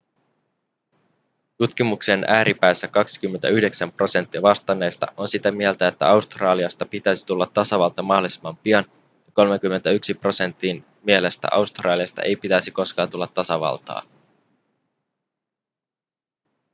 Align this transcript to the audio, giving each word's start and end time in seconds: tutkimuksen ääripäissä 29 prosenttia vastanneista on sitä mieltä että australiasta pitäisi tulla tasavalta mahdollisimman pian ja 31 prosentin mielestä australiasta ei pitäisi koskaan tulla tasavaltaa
tutkimuksen 1.57 2.25
ääripäissä 2.27 2.87
29 2.87 3.91
prosenttia 3.91 4.41
vastanneista 4.41 5.07
on 5.17 5.27
sitä 5.27 5.51
mieltä 5.51 5.87
että 5.87 6.09
australiasta 6.09 6.85
pitäisi 6.85 7.25
tulla 7.25 7.45
tasavalta 7.45 8.01
mahdollisimman 8.01 8.57
pian 8.57 8.85
ja 9.25 9.31
31 9.33 10.13
prosentin 10.13 10.85
mielestä 11.03 11.47
australiasta 11.51 12.21
ei 12.21 12.35
pitäisi 12.35 12.71
koskaan 12.71 13.09
tulla 13.09 13.27
tasavaltaa 13.27 14.03